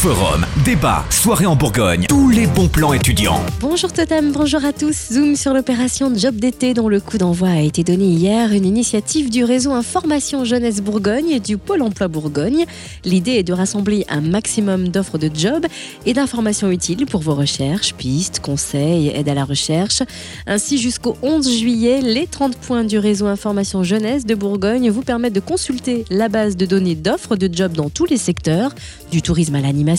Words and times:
Forum, 0.00 0.46
débat, 0.64 1.04
soirée 1.10 1.44
en 1.44 1.56
Bourgogne, 1.56 2.06
tous 2.08 2.30
les 2.30 2.46
bons 2.46 2.68
plans 2.68 2.94
étudiants. 2.94 3.44
Bonjour 3.60 3.92
Totem, 3.92 4.32
bonjour 4.32 4.64
à 4.64 4.72
tous. 4.72 5.12
Zoom 5.12 5.36
sur 5.36 5.52
l'opération 5.52 6.10
Job 6.16 6.36
d'été 6.36 6.72
dont 6.72 6.88
le 6.88 7.00
coup 7.00 7.18
d'envoi 7.18 7.50
a 7.50 7.60
été 7.60 7.84
donné 7.84 8.06
hier, 8.06 8.50
une 8.50 8.64
initiative 8.64 9.28
du 9.28 9.44
réseau 9.44 9.72
Information 9.72 10.46
Jeunesse 10.46 10.80
Bourgogne 10.80 11.28
et 11.28 11.38
du 11.38 11.58
Pôle 11.58 11.82
emploi 11.82 12.08
Bourgogne. 12.08 12.64
L'idée 13.04 13.32
est 13.32 13.42
de 13.42 13.52
rassembler 13.52 14.06
un 14.08 14.22
maximum 14.22 14.88
d'offres 14.88 15.18
de 15.18 15.30
job 15.34 15.66
et 16.06 16.14
d'informations 16.14 16.70
utiles 16.70 17.04
pour 17.04 17.20
vos 17.20 17.34
recherches, 17.34 17.92
pistes, 17.92 18.40
conseils, 18.40 19.08
aides 19.08 19.28
à 19.28 19.34
la 19.34 19.44
recherche. 19.44 20.02
Ainsi, 20.46 20.78
jusqu'au 20.78 21.14
11 21.20 21.58
juillet, 21.58 22.00
les 22.00 22.26
30 22.26 22.56
points 22.56 22.84
du 22.84 22.98
réseau 22.98 23.26
Information 23.26 23.82
Jeunesse 23.82 24.24
de 24.24 24.34
Bourgogne 24.34 24.88
vous 24.88 25.02
permettent 25.02 25.34
de 25.34 25.40
consulter 25.40 26.06
la 26.08 26.30
base 26.30 26.56
de 26.56 26.64
données 26.64 26.94
d'offres 26.94 27.36
de 27.36 27.54
job 27.54 27.72
dans 27.72 27.90
tous 27.90 28.06
les 28.06 28.16
secteurs, 28.16 28.74
du 29.12 29.20
tourisme 29.20 29.56
à 29.56 29.60
l'animation 29.60 29.89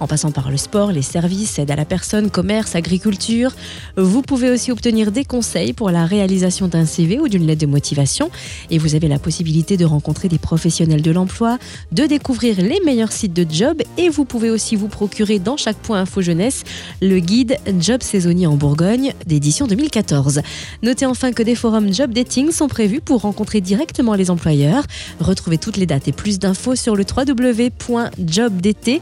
en 0.00 0.06
passant 0.06 0.30
par 0.30 0.50
le 0.50 0.56
sport, 0.56 0.92
les 0.92 1.02
services, 1.02 1.58
aide 1.58 1.70
à 1.70 1.76
la 1.76 1.84
personne, 1.84 2.30
commerce, 2.30 2.74
agriculture. 2.74 3.52
Vous 3.96 4.22
pouvez 4.22 4.50
aussi 4.50 4.72
obtenir 4.72 5.12
des 5.12 5.24
conseils 5.24 5.72
pour 5.72 5.90
la 5.90 6.06
réalisation 6.06 6.68
d'un 6.68 6.86
CV 6.86 7.20
ou 7.20 7.28
d'une 7.28 7.46
lettre 7.46 7.60
de 7.60 7.66
motivation. 7.66 8.30
Et 8.70 8.78
vous 8.78 8.94
avez 8.94 9.08
la 9.08 9.18
possibilité 9.18 9.76
de 9.76 9.84
rencontrer 9.84 10.28
des 10.28 10.38
professionnels 10.38 11.02
de 11.02 11.10
l'emploi, 11.10 11.58
de 11.92 12.04
découvrir 12.04 12.56
les 12.60 12.80
meilleurs 12.84 13.12
sites 13.12 13.32
de 13.32 13.46
job 13.48 13.82
et 13.96 14.08
vous 14.08 14.24
pouvez 14.24 14.50
aussi 14.50 14.76
vous 14.76 14.88
procurer 14.88 15.38
dans 15.38 15.56
chaque 15.56 15.76
point 15.76 16.00
Info 16.00 16.22
Jeunesse 16.22 16.64
le 17.00 17.18
guide 17.18 17.58
Job 17.78 18.02
saisonnier 18.02 18.46
en 18.46 18.56
Bourgogne 18.56 19.12
d'édition 19.26 19.66
2014. 19.66 20.40
Notez 20.82 21.06
enfin 21.06 21.32
que 21.32 21.42
des 21.42 21.54
forums 21.54 21.92
job 21.92 22.12
dating 22.12 22.50
sont 22.50 22.68
prévus 22.68 23.00
pour 23.00 23.22
rencontrer 23.22 23.60
directement 23.60 24.14
les 24.14 24.30
employeurs. 24.30 24.84
Retrouvez 25.20 25.58
toutes 25.58 25.76
les 25.76 25.86
dates 25.86 26.08
et 26.08 26.12
plus 26.12 26.38
d'infos 26.38 26.76
sur 26.76 26.96
le 26.96 27.04
www.jobdt 27.04 29.00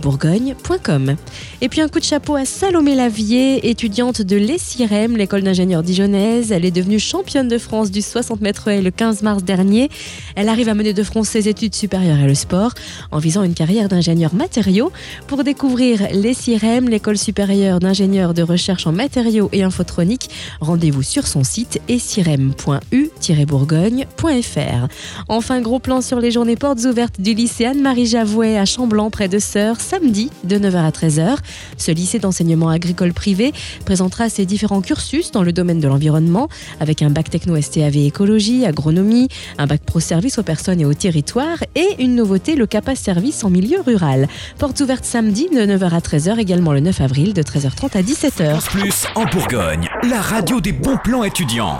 bourgogne.com. 0.00 1.16
Et 1.60 1.68
puis 1.68 1.82
un 1.82 1.88
coup 1.88 1.98
de 1.98 2.04
chapeau 2.04 2.34
à 2.34 2.46
Salomé 2.46 2.94
Lavier, 2.94 3.68
étudiante 3.68 4.22
de 4.22 4.36
l'ESIREM, 4.36 5.16
l'école 5.16 5.42
d'ingénieurs 5.42 5.82
dijonnaise. 5.82 6.50
Elle 6.50 6.64
est 6.64 6.70
devenue 6.70 6.98
championne 6.98 7.48
de 7.48 7.58
France 7.58 7.90
du 7.90 8.00
60 8.00 8.40
mètres 8.40 8.70
le 8.70 8.90
15 8.90 9.22
mars 9.22 9.44
dernier. 9.44 9.90
Elle 10.34 10.48
arrive 10.48 10.70
à 10.70 10.74
mener 10.74 10.94
de 10.94 11.02
front 11.02 11.24
ses 11.24 11.48
études 11.48 11.74
supérieures 11.74 12.18
et 12.18 12.26
le 12.26 12.34
sport 12.34 12.72
en 13.10 13.18
visant 13.18 13.42
une 13.42 13.54
carrière 13.54 13.88
d'ingénieur 13.88 14.34
matériaux. 14.34 14.92
Pour 15.26 15.44
découvrir 15.44 16.08
l'ESIREM, 16.12 16.88
l'école 16.88 17.18
supérieure 17.18 17.78
d'ingénieurs 17.78 18.32
de 18.32 18.42
recherche 18.42 18.86
en 18.86 18.92
matériaux 18.92 19.50
et 19.52 19.62
infotronique, 19.62 20.30
rendez-vous 20.60 21.02
sur 21.02 21.26
son 21.26 21.44
site 21.44 21.82
esirem.u-bourgogne.fr. 21.88 24.88
Enfin, 25.28 25.60
gros 25.60 25.80
plan 25.80 26.00
sur 26.00 26.18
les 26.18 26.30
journées 26.30 26.56
portes 26.56 26.84
ouvertes 26.84 27.20
du 27.20 27.34
lycée 27.34 27.66
Anne-Marie 27.66 28.06
Javouet 28.06 28.56
à 28.56 28.64
Chamblanc 28.64 29.10
près 29.10 29.28
de 29.28 29.38
Samedi 29.46 30.30
de 30.44 30.58
9h 30.58 30.76
à 30.76 30.90
13h. 30.90 31.36
Ce 31.78 31.92
lycée 31.92 32.18
d'enseignement 32.18 32.68
agricole 32.68 33.12
privé 33.12 33.52
présentera 33.84 34.28
ses 34.28 34.44
différents 34.44 34.80
cursus 34.80 35.30
dans 35.30 35.42
le 35.42 35.52
domaine 35.52 35.78
de 35.78 35.86
l'environnement 35.86 36.48
avec 36.80 37.00
un 37.00 37.10
bac 37.10 37.30
techno 37.30 37.60
STAV 37.60 37.96
écologie, 37.96 38.66
agronomie, 38.66 39.28
un 39.58 39.66
bac 39.66 39.82
pro 39.82 40.00
service 40.00 40.38
aux 40.38 40.42
personnes 40.42 40.80
et 40.80 40.84
au 40.84 40.94
territoire 40.94 41.58
et 41.76 42.02
une 42.02 42.16
nouveauté, 42.16 42.56
le 42.56 42.66
CAPAS 42.66 42.96
service 42.96 43.44
en 43.44 43.50
milieu 43.50 43.80
rural. 43.80 44.28
Porte 44.58 44.80
ouverte 44.80 45.04
samedi 45.04 45.48
de 45.48 45.60
9h 45.60 45.90
à 45.90 46.00
13h, 46.00 46.38
également 46.38 46.72
le 46.72 46.80
9 46.80 47.00
avril 47.00 47.32
de 47.32 47.42
13h30 47.42 47.96
à 47.96 48.02
17h. 48.02 48.68
Plus 48.68 49.06
en 49.14 49.24
Bourgogne, 49.26 49.86
la 50.08 50.20
radio 50.20 50.60
des 50.60 50.72
bons 50.72 50.98
plans 51.02 51.22
étudiants. 51.22 51.78